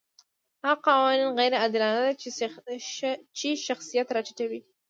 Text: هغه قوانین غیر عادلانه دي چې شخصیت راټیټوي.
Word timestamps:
هغه 0.65 0.79
قوانین 0.87 1.29
غیر 1.37 1.53
عادلانه 1.61 2.01
دي 2.05 2.13
چې 3.39 3.47
شخصیت 3.65 4.07
راټیټوي. 4.15 4.61